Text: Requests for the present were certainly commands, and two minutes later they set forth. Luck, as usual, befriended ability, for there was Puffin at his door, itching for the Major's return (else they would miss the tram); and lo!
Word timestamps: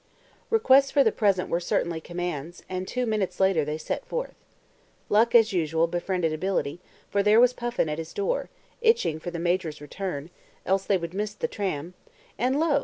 Requests 0.49 0.89
for 0.89 1.03
the 1.03 1.11
present 1.11 1.47
were 1.47 1.59
certainly 1.59 2.01
commands, 2.01 2.63
and 2.67 2.87
two 2.87 3.05
minutes 3.05 3.39
later 3.39 3.63
they 3.63 3.77
set 3.77 4.03
forth. 4.03 4.33
Luck, 5.09 5.35
as 5.35 5.53
usual, 5.53 5.85
befriended 5.85 6.33
ability, 6.33 6.79
for 7.11 7.21
there 7.21 7.39
was 7.39 7.53
Puffin 7.53 7.87
at 7.87 7.99
his 7.99 8.11
door, 8.11 8.49
itching 8.81 9.19
for 9.19 9.29
the 9.29 9.37
Major's 9.37 9.79
return 9.79 10.31
(else 10.65 10.85
they 10.85 10.97
would 10.97 11.13
miss 11.13 11.35
the 11.35 11.47
tram); 11.47 11.93
and 12.35 12.59
lo! 12.59 12.79